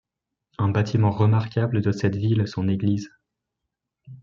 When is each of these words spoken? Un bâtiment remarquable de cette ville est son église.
Un 0.57 0.69
bâtiment 0.69 1.11
remarquable 1.11 1.83
de 1.83 1.91
cette 1.91 2.15
ville 2.15 2.41
est 2.41 2.47
son 2.47 2.67
église. 2.67 3.11